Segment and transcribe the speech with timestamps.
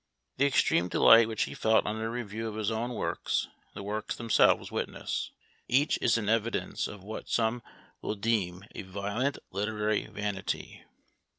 [0.37, 4.15] The extreme delight which he felt on a review of his own works the works
[4.15, 5.29] themselves witness.
[5.67, 7.61] Each is an evidence of what some
[8.01, 10.85] will deem a violent literary vanity.